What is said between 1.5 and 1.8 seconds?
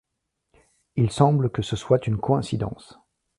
que ce